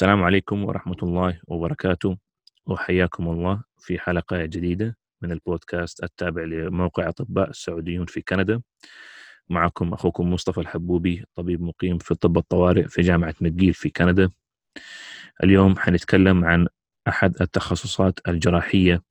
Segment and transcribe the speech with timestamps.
[0.00, 2.16] السلام عليكم ورحمة الله وبركاته.
[2.66, 8.62] وحياكم الله في حلقة جديدة من البودكاست التابع لموقع أطباء السعوديون في كندا.
[9.48, 14.30] معكم أخوكم مصطفى الحبوبي طبيب مقيم في طب الطوارئ في جامعة مcgill في كندا.
[15.44, 16.66] اليوم حنتكلم عن
[17.08, 19.02] أحد التخصصات الجراحية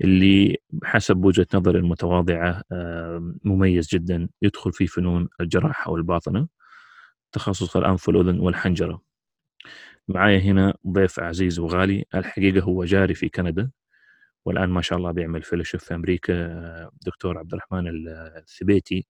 [0.00, 6.48] اللي حسب وجهة نظري المتواضعة آه، مميز جدا يدخل في فنون الجراحة والباطنة.
[7.32, 9.11] تخصص الأنف والأذن والحنجرة.
[10.08, 13.70] معايا هنا ضيف عزيز وغالي الحقيقة هو جاري في كندا
[14.44, 17.84] والآن ما شاء الله بيعمل fellowship في أمريكا دكتور عبد الرحمن
[18.36, 19.06] الثبيتي.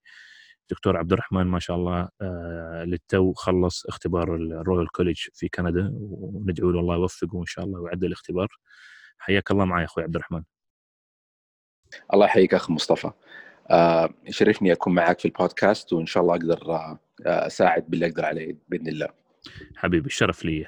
[0.71, 5.91] دكتور عبد الرحمن ما شاء الله آه، للتو خلص اختبار ال Royal College في كندا
[5.95, 8.49] وندعو له الله يوفقه وإن شاء الله ويعدل الاختبار.
[9.19, 10.43] حياك الله معي أخوي عبد الرحمن
[12.15, 13.11] الله يحييك أخ مصطفى.
[13.71, 18.57] آه، يشرفني أكون معك في البودكاست وإن شاء الله أقدر آه، أساعد باللي أقدر عليه
[18.69, 19.22] بإذن الله.
[19.77, 20.67] حبيبي الشرف لي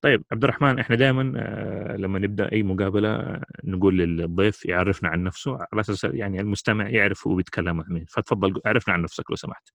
[0.00, 5.54] طيب عبد الرحمن إحنا دائما آه، لما نبدأ أي مقابلة نقول للضيف يعرفنا عن نفسه
[5.72, 8.04] على أساس يعني المستمع يعرف هو بيتكلم عن مين.
[8.08, 9.68] فتفضل عرفنا عن نفسك لو سمحت.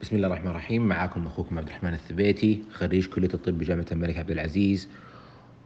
[0.00, 0.88] بسم الله الرحمن الرحيم.
[0.88, 4.88] معكم أخوكم عبد الرحمن الثبيتي خريج كلية الطب بجامعة الملك عبد العزيز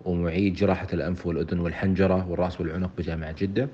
[0.04, 3.68] ومعيد جراحة الأنف والأذن والحنجرة والرأس والعنق بجامعة جدة.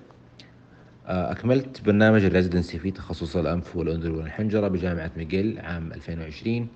[1.07, 6.69] آه، أكملت برنامج الريزدنسي في تخصص الأنف والأذن والحنجرة بجامعة ميغيل عام 2020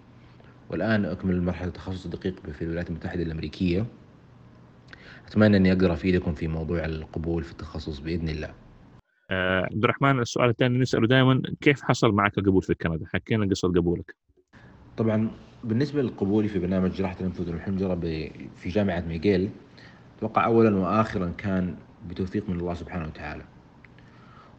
[0.71, 3.87] والآن أكمل مرحلة التخصص الدقيق في الولايات المتحدة الأمريكية.
[5.27, 8.55] أتمنى أني أقدر أفيدكم في موضوع القبول في التخصص بإذن الله.
[9.31, 13.69] آه عبد الرحمن السؤال الثاني نسأله دائما كيف حصل معك القبول في كندا؟ حكينا قصة
[13.69, 14.15] قبولك.
[14.97, 15.31] طبعا
[15.65, 17.95] بالنسبة لقبولي في برنامج جراحة الأنف والحنجرة
[18.57, 19.51] في جامعة ميغيل
[20.19, 21.77] أتوقع أولا وآخرا كان
[22.09, 23.45] بتوفيق من الله سبحانه وتعالى.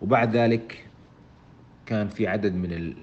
[0.01, 0.85] وبعد ذلك
[1.85, 2.95] كان في عدد من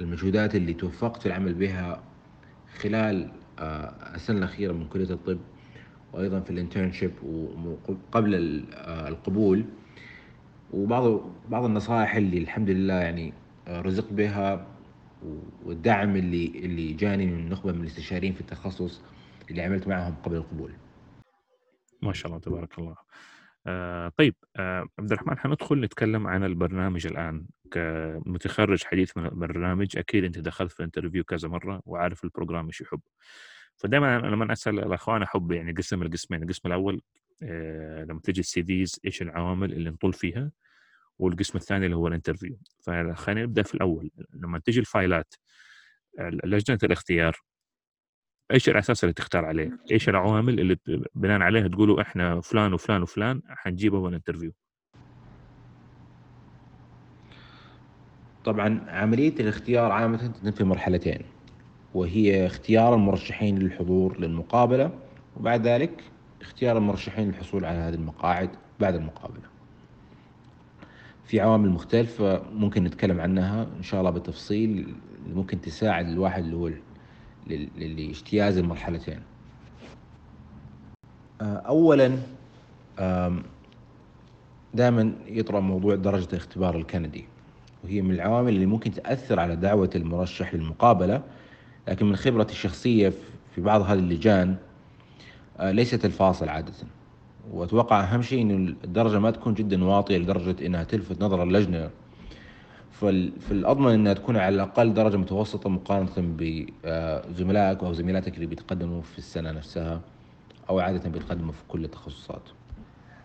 [0.00, 2.02] المجهودات اللي توفقت في العمل بها
[2.78, 5.38] خلال آه، السنة الأخيرة من كلية الطب
[6.12, 7.12] وأيضا في الانترنشيب
[7.88, 9.64] وقبل آه، القبول
[10.72, 13.32] وبعض بعض النصائح اللي الحمد لله يعني
[13.68, 14.66] آه، رزقت بها
[15.64, 19.00] والدعم اللي اللي جاني من نخبة من الاستشاريين في التخصص
[19.50, 20.72] اللي عملت معهم قبل القبول.
[22.02, 22.96] ما شاء الله تبارك الله.
[23.66, 27.46] آه طيب آه عبد الرحمن حندخل نتكلم عن البرنامج الآن.
[27.70, 32.66] كمتخرج حديث من البرنامج أكيد أنت دخلت في ال interview كذا مرة وعارف ال program
[32.66, 33.00] إيش يحب.
[33.76, 37.02] فدائما أنا لما أسأل الأخوان أحب يعني أقسم القسمين القسم الأول
[37.42, 40.50] آه لما تجي ال CVs إيش العوامل اللي نطل فيها
[41.18, 44.10] والقسم الثاني اللي هو ال interview فخلينا نبدأ في الأول.
[44.34, 45.34] لما تجي الفايلات
[46.20, 47.36] لجنة الاختيار
[48.50, 50.76] إيش الأساس اللي تختار عليه؟ إيش العوامل اللي
[51.14, 54.52] بناء عليها تقولوا إحنا فلان وفلان وفلان حنجيبه بالانترفيو؟
[58.44, 61.22] طبعا عملية الاختيار عامة تتم في مرحلتين
[61.94, 64.90] وهي اختيار المرشحين للحضور للمقابلة
[65.36, 66.04] وبعد ذلك
[66.40, 69.52] اختيار المرشحين للحصول على هذه المقاعد بعد المقابلة
[71.24, 74.94] في عوامل مختلفة ممكن نتكلم عنها إن شاء الله بالتفصيل
[75.34, 76.70] ممكن تساعد الواحد اللي هو
[77.76, 79.20] لاجتياز المرحلتين.
[81.40, 82.18] آه، اولا
[84.74, 87.24] دائما يطرأ موضوع درجة الاختبار الكندي
[87.84, 91.22] وهي من العوامل اللي ممكن تأثر على دعوة المرشح للمقابلة
[91.88, 93.12] لكن من خبرتي الشخصية
[93.54, 94.56] في بعض هذه اللجان
[95.58, 96.72] آه، ليست الفاصل عادة.
[97.50, 101.90] وأتوقع أهم شيء أن الدرجة ما تكون جدا واطية لدرجة أنها تلفت نظر اللجنة
[102.92, 109.50] فالأضمن أنها تكون على الأقل درجة متوسطة مقارنة بزملائك أو زميلاتك اللي بيتقدموا في السنة
[109.52, 110.00] نفسها
[110.70, 112.42] أو عادة بيتقدموا في كل التخصصات.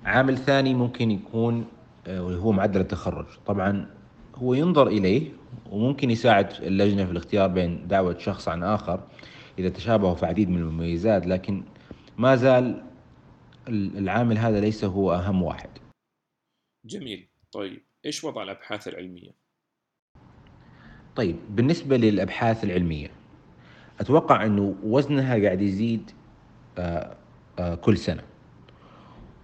[0.06, 1.66] عامل ثاني ممكن يكون
[2.08, 3.26] آه، هو معدل التخرج.
[3.46, 3.90] طبعا
[4.36, 5.32] هو ينظر إليه
[5.72, 9.08] وممكن يساعد اللجنة في الاختيار بين دعوة شخص عن آخر
[9.60, 11.64] إذا تشابهوا في عديد من المميزات لكن
[12.18, 12.84] ما زال
[13.68, 15.70] العامل هذا ليس هو أهم واحد.
[16.86, 17.28] جميل.
[17.52, 19.47] طيب إيش وضع الأبحاث العلمية؟
[21.18, 23.08] طيب بالنسبة للأبحاث العلمية
[24.00, 26.12] أتوقع أنه وزنها قاعد يزيد
[26.78, 27.16] آه،
[27.60, 28.22] آه، كل سنة.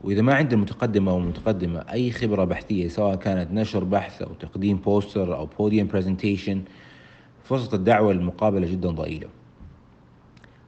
[0.01, 4.77] وإذا ما عند المتقدمة أو المتقدمة أي خبرة بحثية سواء كانت نشر بحث أو تقديم
[4.77, 6.61] poster أو podium presentation
[7.43, 9.27] فرصة الدعوة للمقابلة جدا ضئيلة.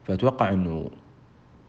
[0.03, 0.89] فأتوقع أنه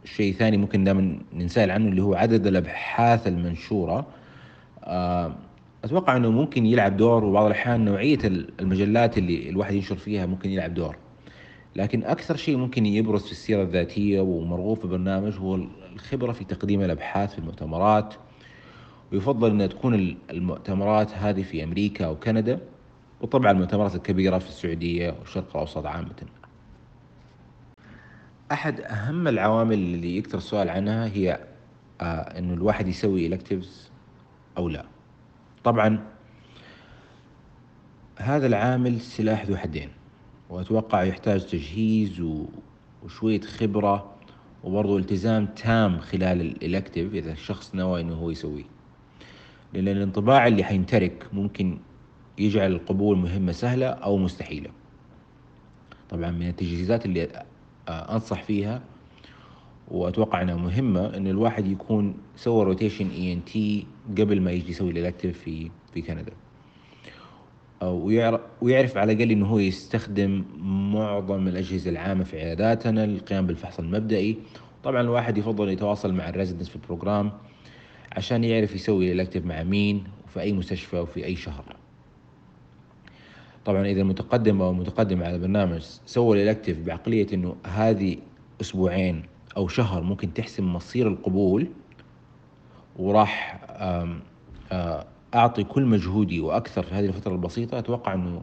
[0.05, 4.07] شيء ثاني ممكن دائما ننسال عنه اللي هو عدد الأبحاث المنشورة.
[4.85, 5.33] آه،
[5.87, 8.19] أتوقع إنه ممكن يلعب دور وبعض الأحيان نوعية
[8.61, 10.97] المجلات اللي الواحد ينشر فيها ممكن يلعب دور.
[11.77, 15.55] لكن أكثر شيء ممكن يبرز في السيرة الذاتية ومرغوب في البرنامج هو
[15.95, 18.15] الخبرة في تقديم الأبحاث في المؤتمرات.
[19.13, 22.61] ويفضل إنها تكون المؤتمرات هذه في أمريكا أو كندا
[23.21, 26.23] وطبعا المؤتمرات الكبيرة في السعودية والشرق الأوسط عامة.
[28.53, 31.39] أحد أهم العوامل اللي يكثر السؤال عنها هي
[32.01, 33.67] آه إنه الواحد يسوي electives
[34.59, 34.96] أو لا.
[35.67, 35.99] طبعا
[38.19, 39.89] هذا العامل سلاح ذو حدين.
[40.51, 42.45] وأتوقع يحتاج تجهيز و-
[43.05, 44.15] وشوية خبرة
[44.65, 48.65] وبرضه التزام تام خلال الالكتيف إذا الشخص نوى إنه هو يسويه.
[49.75, 51.79] لأن الانطباع اللي حينترك ممكن
[52.39, 54.71] يجعل القبول مهمة سهلة أو مستحيلة.
[56.11, 57.45] طبعا من التجهيزات اللي
[57.89, 58.83] أنصح فيها
[59.89, 65.39] وأتوقع إنها مهمة إن الواحد يكون سوى rotation ENT قبل ما يجي يسوي ال elective
[65.39, 66.33] في في كندا.
[68.63, 70.45] ويعرف, على الأقل إنه هو يستخدم
[70.93, 74.39] معظم الأجهزة العامة في عياداتنا للقيام بالفحص المبدئي.
[74.85, 77.33] طبعا الواحد يفضل يتواصل مع ال residents في ال program
[78.13, 81.77] عشان يعرف يسوي ال elective مع مين وفي أي مستشفى وفي أي شهر.
[83.65, 88.17] طبعا إذا المتقدم أو المتقدم على البرنامج سوى ال elective بعقلية إنه هذه
[88.61, 89.23] أسبوعين
[89.57, 91.67] أو شهر ممكن تحسم مصير القبول
[92.97, 93.66] وراح
[95.35, 98.43] أعطي كل مجهودي وأكثر في هذه الفترة البسيطة أتوقع إنه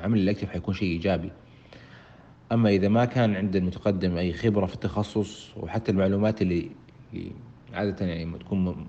[0.00, 1.30] عمل ال elective حيكون شيء إيجابي.
[2.52, 6.70] أما إذا ما كان عند المتقدم أي خبرة في التخصص وحتى المعلومات اللي,
[7.74, 8.86] عادة يعني تكون م-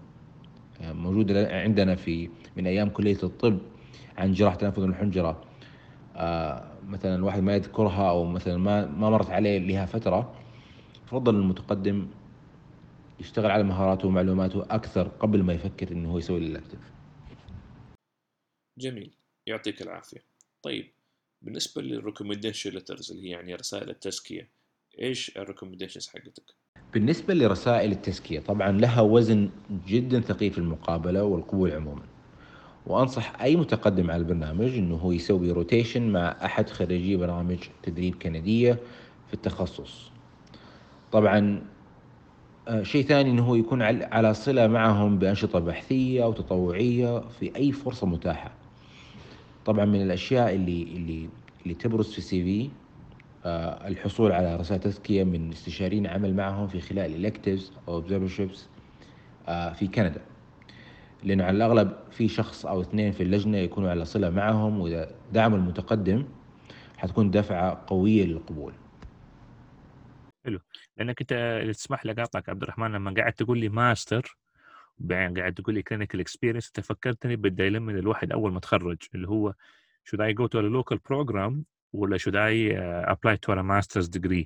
[0.83, 3.57] موجودة عندنا في من أيام كلية الطب
[4.17, 5.41] عن جراحة تنفذ الحنجره
[6.15, 10.31] آه، مثلا الواحد ما يذكرها أو مثلا ما ما مرت عليه لها فترة
[11.05, 12.07] فضل المتقدم
[13.21, 16.79] يشتغل على مهاراته ومعلوماته أكثر قبل ما يفكر إنه هو يسوي الالكتيف
[18.77, 19.13] جميل.
[19.47, 20.23] يعطيك العافية.
[20.63, 20.91] طيب
[21.41, 24.49] بالنسبة لل recommendation letters اللي هي يعني رسائل التزكية
[25.01, 26.43] إيش ال recommendations حقتك؟
[26.93, 29.49] بالنسبة لرسائل التزكية طبعا لها وزن
[29.87, 32.03] جدا ثقيل في المقابلة والقبول عموما.
[32.87, 38.73] وأنصح أي متقدم على البرنامج أنه هو يسوي rotation مع أحد خريجي برامج تدريب كندية
[39.27, 40.11] في التخصص.
[41.11, 41.67] طبعا
[42.81, 47.71] شيء ثاني أنه هو يكون عل- على صلة معهم بأنشطة بحثية أو تطوعية في أي
[47.71, 48.51] فرصة متاحة.
[49.65, 51.29] طبعا من الأشياء اللي اللي
[51.63, 52.69] اللي تبرز في ال CV
[53.45, 58.57] آه، الحصول على رسائل تزكية من استشاريين عمل معهم في خلال ال electives أو observerships
[59.47, 60.21] آه، في كندا.
[61.23, 65.57] لأنه على الأغلب في شخص أو اثنين في اللجنة يكونوا على صلة معهم وإذا دعموا
[65.57, 66.23] المتقدم
[66.97, 68.73] حتكون دفعة قوية للقبول.
[70.97, 74.37] لأنك أنت تسمح لي أقاطعك عبد الرحمن لما قاعد تقول لي ماستر
[74.97, 79.27] بعدين قاعد تقول لي clinical experience أنت فكرتني بال dilemma الواحد أول ما تخرج اللي
[79.27, 79.53] هو
[80.13, 81.53] I go to a local program
[81.93, 82.17] ولا
[83.13, 84.45] apply to a master's degree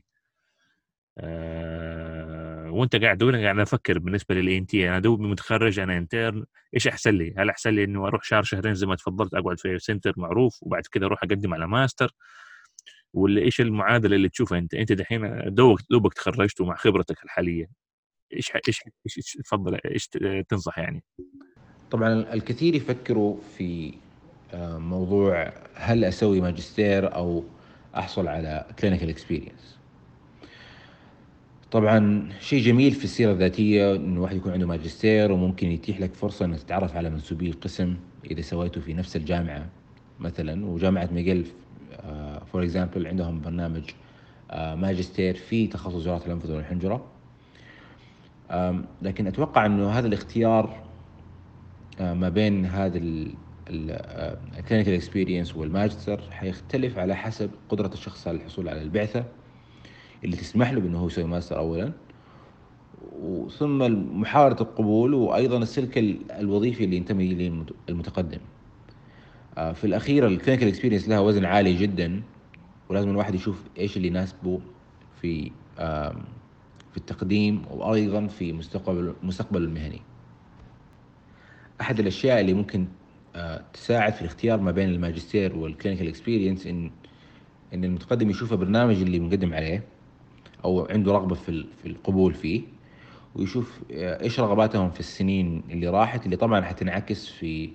[1.18, 6.88] آه وأنت قاعد تقول قاعد أفكر بالنسبة لل ENT أنا دوبي متخرج أنا intern إيش
[6.88, 10.14] أحسن لي؟ هل أحسن لي انه أروح شهر شهرين زي ما تفضلت أقعد في center
[10.18, 12.12] معروف وبعد كده أروح أقدم على ماستر
[13.16, 17.68] ولا إيش المعادلة اللي تشوفها أنت؟ أنت دحين دوبك دوبك تخرجت ومع خبرتك الحالية
[18.34, 18.82] إيش إيش
[19.18, 20.10] إيش تفضل إيش
[20.50, 21.04] تنصح يعني؟
[21.92, 23.94] طبعا الكثير يفكروا في
[24.54, 27.44] آه، موضوع هل أسوي ماجستير أو
[27.96, 29.78] أحصل على clinical experience
[31.72, 36.46] طبعا شيء جميل في السيرة الذاتية إنه الواحد يكون عنده ماجستير وممكن يتيح لك فرصة
[36.46, 37.96] إنك تتعرف على منسوبي القسم
[38.32, 39.70] إذا سويته في نفس الجامعة
[40.20, 41.46] مثلا وجامعة ميغيل
[42.56, 43.84] for example عندهم برنامج
[44.52, 47.06] آه، ماجستير في تخصص جراحة الانف والحنجرة.
[48.52, 50.84] آم، لكن أتوقع إنه هذا الاختيار
[52.00, 53.00] آه، ما بين هذا
[53.70, 59.26] ال clinical experience والماجستير حيختلف على حسب قدرة الشخص على الحصول على البعثة
[60.24, 61.92] اللي تسمح له بأنه هو يسوي ماستر اولا.
[63.22, 63.78] وثم
[64.20, 68.40] محاولة القبول وأيضا السلك ال- الوظيفي اللي ينتمي المت- المتقدم.
[69.58, 72.22] آه، في الأخير ال clinical experience لها وزن عالي جدا.
[72.90, 74.60] ولازم الواحد يشوف إيش اللي يناسبه
[75.22, 75.52] في
[76.92, 80.02] في التقديم وأيضا في مستقبل مستقبل المهني.
[81.82, 82.88] أحد الأشياء اللي ممكن
[83.36, 86.92] آه، تساعد في الاختيار ما بين الماجستير وال clinical experience إن
[87.74, 89.84] إن المتقدم يشوف البرنامج اللي مقدم عليه
[90.66, 92.62] أو عنده رغبة في في القبول فيه
[93.36, 97.70] ويشوف آه، إيش رغباتهم في السنين اللي راحت اللي طبعا حتنعكس في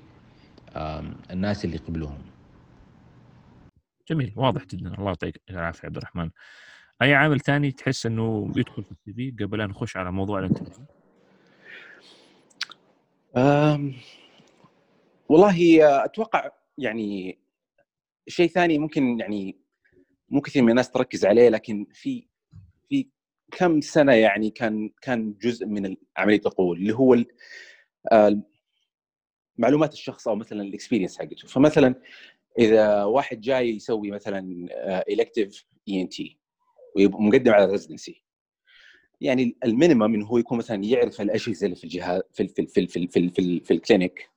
[1.30, 2.18] الناس اللي قبلوهم
[4.08, 4.94] جميل واضح جدا.
[4.94, 6.30] الله يعطيك العافية عبد الرحمن.
[7.02, 10.43] أي عامل ثاني تحس إنه يدخل في ال CV قبل أن نخش على موضوع ال
[10.43, 10.84] interview؟
[15.28, 17.38] والله أتوقع يعني
[18.28, 19.60] شيء ثاني ممكن يعني
[20.28, 22.26] مو كثير من الناس تركز عليه لكن في
[22.88, 23.08] في
[23.52, 27.16] كم سنة يعني كان كان جزء من عملية القبول اللي هو
[28.12, 28.42] آه،
[29.58, 31.48] معلومات الشخص أو مثلا ال experience حقته.
[31.48, 31.94] فمثلا
[32.58, 34.68] إذا واحد جاي يسوي مثلا
[35.08, 36.38] elective ENT
[36.96, 38.22] ومقدم على ال residency
[39.20, 42.86] يعني ال minimum إنه هو يكون مثلا يعرف الأجهزة اللي في الجهاز في في في
[42.86, 44.30] في في, في, في ال clinic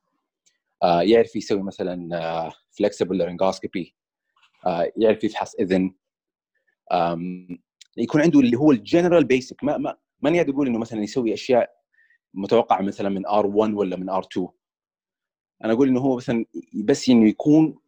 [0.82, 3.94] آه يعرف يسوي مثلا آه flexible laryngoscopy
[4.66, 5.94] آه يعرف يفحص إذن
[7.96, 11.34] يكون عنده اللي هو ال general basic ما ما ماني قاعد أقول إنه مثلا يسوي
[11.34, 11.70] أشياء
[12.34, 14.48] متوقعة مثلا من R 1 ولا من R 2
[15.64, 16.44] أنا أقول إنه هو مثلا
[16.74, 17.78] بس إنه يكون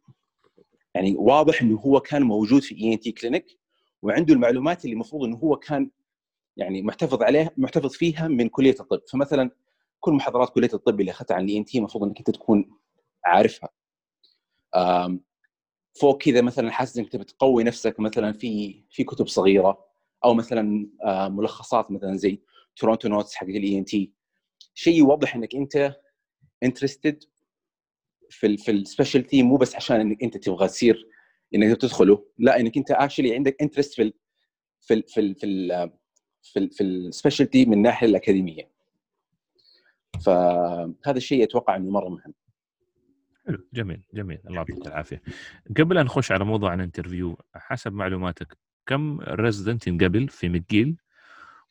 [0.97, 3.59] يعني واضح إنه هو كان موجود في ENT clinic
[4.01, 5.89] وعنده المعلومات اللي المفروض إنه هو كان
[6.57, 9.01] يعني محتفظ عليها محتفظ فيها من كلية الطب.
[9.11, 9.51] فمثلا
[9.99, 12.69] كل محاضرات كلية الطب اللي اخذتها عن ال ENT المفروض إنك أنت تكون
[13.25, 13.69] عارفها.
[16.01, 19.85] فوق كذا مثلا حاسس إنك بتقوي نفسك مثلا في في كتب صغيرة
[20.25, 20.89] أو مثلا
[21.29, 22.41] ملخصات مثلا زي
[22.75, 24.13] Toronto Notes حق الاي إن تي.
[24.73, 25.95] شيء يوضح إنك أنت
[26.63, 27.23] interested
[28.29, 31.07] في ال في ال specialty مو بس عشان إنك أنت تبغى تصير
[31.55, 34.13] إنك تدخله لا إنك أنت actually عندك interest في ال
[34.81, 35.91] في ال في ال في ال
[36.43, 38.69] في, ال في ال specialty من الناحيه الأكاديمية.
[40.25, 42.33] فهذا الشيء أتوقع إنه مرة مهم.
[43.47, 44.39] حلو جميل جميل.
[44.45, 45.21] الله يعطيك العافية.
[45.77, 51.07] قبل أن نخش على موضوع ال interview حسب معلوماتك كم resident ينقبل في McGill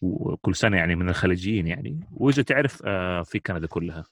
[0.00, 2.00] وكل سنة يعني من الخليجيين يعني.
[2.12, 4.04] وإذا تعرف آه، في كندا كلها.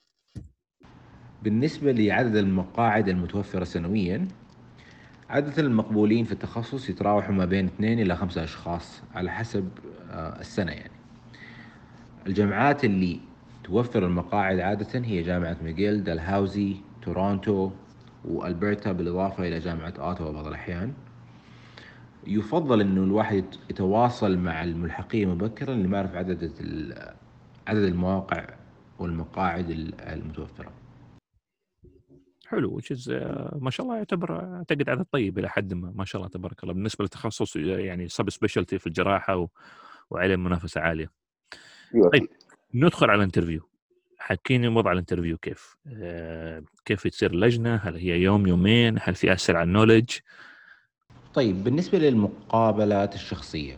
[1.45, 4.27] بالنسبة لعدد المقاعد المتوفرة سنويا
[5.29, 9.69] عادة المقبولين في التخصص يتراوحوا ما بين اثنين إلى خمسة أشخاص على حسب
[10.11, 10.91] آه، السنة يعني
[12.27, 13.19] الجامعات اللي
[13.63, 17.71] توفر المقاعد عادة هي جامعة ميغيل دالهاوزي تورونتو
[18.25, 20.93] وألبرتا بالإضافة إلى جامعة أوتوا بعض الأحيان
[22.27, 26.51] يفضل إنه الواحد يتواصل مع الملحقيه مبكرا لمعرفه عدد
[27.67, 28.45] عدد المواقع
[28.99, 30.84] والمقاعد المتوفرة.
[32.47, 33.11] حلو وتشز
[33.59, 36.73] ما شاء الله يعتبر أعتقد عدد طيب إلى حد ما ما شاء الله تبارك الله
[36.73, 39.47] بالنسبة للتخصص يعني سب سبيشالتي في الجراحة و...
[40.09, 41.11] وعليه منافسه عالية.
[42.13, 42.27] طيب
[42.73, 43.61] ندخل على ال interview
[44.17, 49.33] حكيني وضع ال interview كيف؟ آه كيف تصير اللجنة؟ هل هي يوم يومين؟ هل في
[49.33, 50.09] اسئله عن ال knowledge؟
[51.33, 53.77] طيب بالنسبة للمقابلات الشخصية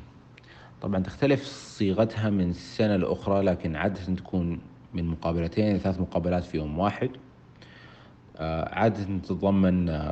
[0.82, 4.62] طبعا تختلف صيغتها من سنة لأخرى لكن عادة تكون
[4.94, 7.27] من مقابلتين إلى ثلاث مقابلات في يوم واحد آه،
[8.39, 10.12] عادة تتضمن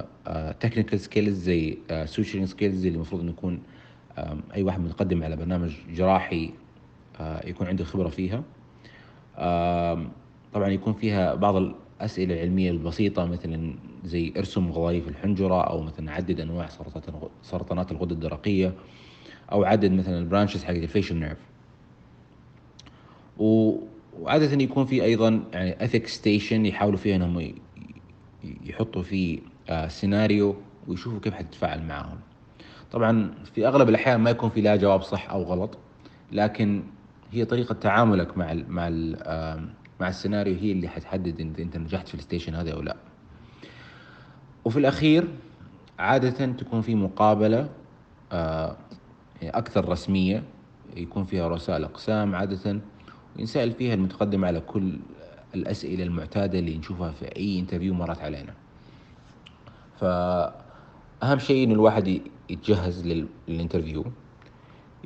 [0.60, 3.60] technical skills زي suturing skills اللي المفروض إنه يكون
[4.56, 6.52] أي واحد متقدم على برنامج جراحي
[7.20, 8.44] آه، يكون عنده خبرة فيها.
[10.54, 16.40] طبعا يكون فيها بعض الأسئلة العلمية البسيطة مثلا زي ارسم غضاريف الحنجرة أو مثلا عدد
[16.40, 16.70] أنواع
[17.44, 18.74] سرطانات الغدة الدرقية
[19.52, 21.38] أو عدد مثلا ال branches حق ال facial nerve
[23.38, 27.54] وعادة يكون في أيضا يعني ethic station يحاولوا فيها أنهم
[28.66, 29.40] يحطوا فيه
[29.88, 30.56] سيناريو
[30.88, 32.18] ويشوفوا كيف حتتفاعل معاهم.
[32.92, 35.78] طبعا في أغلب الأحيان ما يكون في لا جواب صح أو غلط
[36.32, 36.84] لكن
[37.32, 42.08] هي طريقة تعاملك مع ال مع ال مع السيناريو هي اللي حتحدد انت إنت نجحت
[42.08, 42.96] في ال station هذا أو لا.
[44.66, 45.28] وفي الأخير
[46.00, 47.70] عادة تكون في مقابلة
[48.32, 48.76] آه،
[49.44, 50.44] أكثر رسمية
[50.98, 52.80] يكون فيها رؤساء الاقسام عادة
[53.38, 54.98] وينسأل فيها المتقدم على كل
[55.56, 58.54] الأسئلة المعتادة اللي نشوفها في أي interview مرت علينا
[60.00, 64.06] فأهم شيء انه الواحد يتجهز لل interview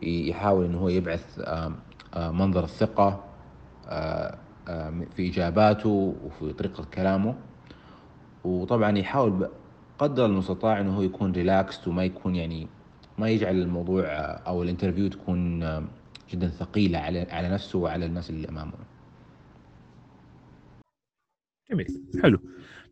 [0.03, 1.39] يحاول انه هو يبعث
[2.17, 3.23] منظر الثقة
[5.15, 7.35] في إجاباته وفي طريقة كلامه
[8.43, 9.47] وطبعا يحاول
[9.99, 12.67] بقدر المستطاع انه هو يكون relaxed وما يكون يعني
[13.17, 14.03] ما يجعل الموضوع
[14.47, 15.59] أو ال interview تكون
[16.31, 18.73] جدا ثقيلة على على نفسه وعلى الناس اللي أمامه.
[21.71, 21.87] جميل
[22.23, 22.39] حلو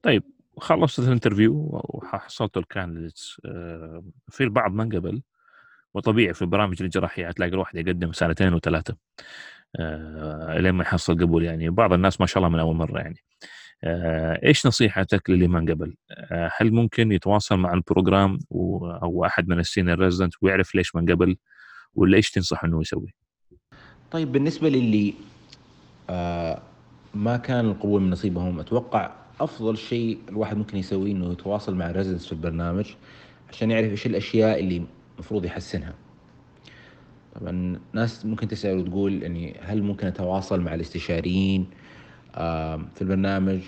[0.04, 0.24] طيب
[0.58, 5.22] خلصت ال interview وحصلت ال candidates آه، في البعض ما انقبل
[5.94, 8.96] وطبيعي في برامج الجراحيه تلاقي الواحد يقدم سنتين وثلاثة
[9.80, 13.24] آه، لين ما يحصل قبول يعني بعض الناس ما شاء الله من أول مرة يعني
[13.84, 19.48] آه، إيش نصيحتك للي ما قبل؟ آه، هل ممكن يتواصل مع ال program أو أحد
[19.48, 21.38] من ال senior resident ويعرف ليش ما قبل
[21.96, 23.14] ولا إيش تنصح إنه يسوي؟
[24.12, 25.14] طيب بالنسبة للي
[27.16, 28.60] ما كان القبول من نصيبهم.
[28.60, 29.12] أتوقع
[29.42, 32.86] أفضل شيء الواحد ممكن يسويه إنه يتواصل مع الريزدنتس في البرنامج
[33.50, 34.84] عشان يعرف إيش الأشياء اللي
[35.16, 35.94] المفروض يحسنها.
[37.36, 41.68] طبعا ناس ممكن تسأل وتقول يعني هل ممكن أتواصل مع الاستشاريين
[42.96, 43.62] في البرنامج؟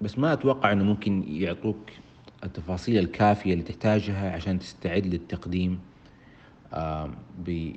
[0.00, 1.90] بس ما أتوقع أنه ممكن يعطوك
[2.44, 5.78] التفاصيل الكافية اللي تحتاجها عشان تستعد للتقديم
[7.46, 7.72] ب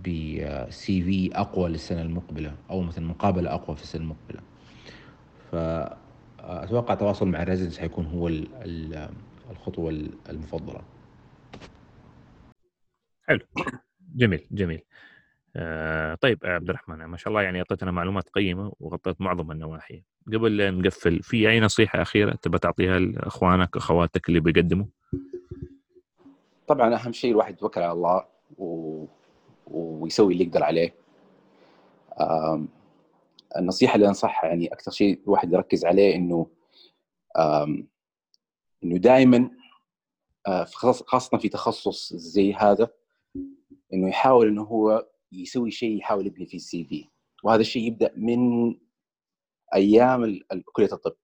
[0.00, 4.40] بسي في أقوى للسنة المقبلة أو مثلا مقابلة أقوى في السنة المقبلة.
[5.52, 8.28] فأتوقع التواصل مع الريزنس حيكون هو
[9.50, 10.80] الخطوة المفضلة.
[13.22, 13.40] حلو.
[14.14, 14.82] جميل جميل.
[15.56, 20.02] آه طيب عبد الرحمن ما شاء الله يعني أعطيتنا معلومات قيمة وغطيت معظم النواحي.
[20.26, 24.86] قبل لا نقفل في أي نصيحة أخيرة تبى تعطيها لأخوانك أخواتك اللي بيقدموا؟
[26.66, 28.24] طبعا أهم شيء الواحد يتوكل على الله
[28.58, 29.04] و...
[29.66, 30.94] ويسوي اللي يقدر عليه.
[33.56, 36.46] النصيحة اللي أنصحها يعني أكثر شيء الواحد يركز عليه إنه.
[38.84, 39.50] إنه دائما
[40.46, 40.64] آه،
[41.06, 42.88] خاصة في تخصص زي هذا
[43.92, 47.08] إنه يحاول إنه هو يسوي شيء يحاول يبني فيه السي في
[47.44, 48.74] وهذا الشيء يبدأ من
[49.74, 50.40] أيام
[50.72, 51.16] كلية الطب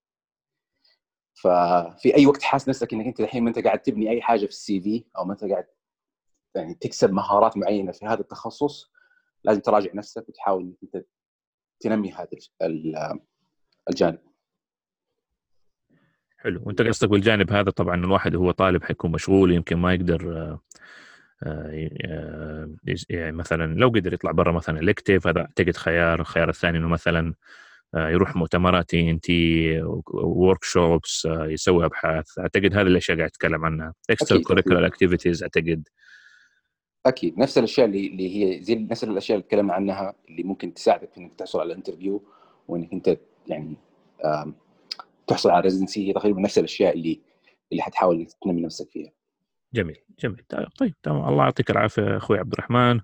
[1.34, 4.50] ففي أي وقت حاس نفسك إنك أنت الحين ما أنت قاعد تبني أي حاجة في
[4.50, 5.66] السي في أو ما أنت قاعد
[6.54, 8.90] يعني تكسب مهارات معينة في هذا التخصص
[9.44, 11.06] لازم تراجع نفسك وتحاول إنك أنت
[11.80, 12.28] تنمي هذا
[13.90, 14.18] الجانب.
[16.38, 16.62] حلو.
[16.64, 20.60] وأنت قصدك بالجانب هذا طبعا الواحد هو طالب حيكون مشغول يمكن ما يقدر آه،
[21.42, 22.76] آه،
[23.10, 27.34] يعني مثلا لو قدر يطلع برا مثلا الكتيف هذا أعتقد خيار الخيار الثاني إنه مثلا
[27.94, 29.82] آه، يروح مؤتمرات ENT
[30.14, 32.38] workshops يسوي أبحاث.
[32.38, 33.94] أعتقد هذه الأشياء قاعد أتكلم عنها.
[34.10, 35.88] extracurricular activities أعتقد.
[37.06, 37.38] أكيد.
[37.38, 41.20] نفس الأشياء اللي اللي هي زي نفس الأشياء اللي تكلمنا عنها اللي ممكن تساعدك في
[41.20, 42.22] إنك تحصل على ال interview
[42.68, 43.76] وإنك أنت يعني
[45.26, 47.20] تحصل على residency هي تقريبا نفس الأشياء اللي
[47.72, 49.12] اللي حتحاول تنمي نفسك فيها.
[49.74, 50.44] جميل جميل.
[50.78, 51.28] طيب تمام.
[51.28, 53.00] الله يعطيك العافية أخوي عبد الرحمن.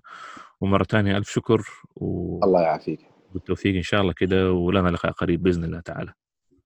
[0.61, 1.61] ومرة ثانية ألف شكر
[1.95, 2.39] و...
[2.43, 2.99] الله يعافيك.
[3.33, 6.13] بالتوفيق إن شاء الله كده ولنا لقاء قريب بإذن الله تعالى.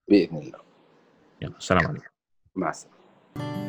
[0.07, 0.59] بإذن الله.
[1.41, 2.05] يلا السلام عليكم.
[2.55, 3.60] مع السلامة.